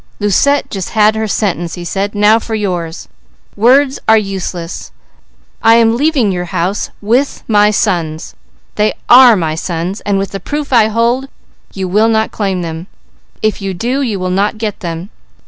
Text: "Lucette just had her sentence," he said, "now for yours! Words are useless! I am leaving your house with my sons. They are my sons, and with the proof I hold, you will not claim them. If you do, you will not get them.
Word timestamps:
"Lucette 0.19 0.67
just 0.71 0.89
had 0.97 1.15
her 1.15 1.27
sentence," 1.27 1.75
he 1.75 1.85
said, 1.85 2.15
"now 2.15 2.39
for 2.39 2.55
yours! 2.55 3.07
Words 3.55 3.99
are 4.07 4.17
useless! 4.17 4.91
I 5.61 5.75
am 5.75 5.95
leaving 5.95 6.31
your 6.31 6.45
house 6.45 6.89
with 7.03 7.43
my 7.47 7.69
sons. 7.69 8.33
They 8.77 8.93
are 9.09 9.35
my 9.35 9.53
sons, 9.53 10.01
and 10.01 10.17
with 10.17 10.31
the 10.31 10.39
proof 10.39 10.73
I 10.73 10.87
hold, 10.87 11.27
you 11.75 11.87
will 11.87 12.09
not 12.09 12.31
claim 12.31 12.63
them. 12.63 12.87
If 13.43 13.61
you 13.61 13.75
do, 13.75 14.01
you 14.01 14.19
will 14.19 14.31
not 14.31 14.57
get 14.57 14.79
them. 14.79 15.11